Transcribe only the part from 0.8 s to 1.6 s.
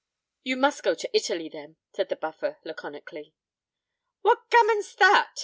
go to Italy,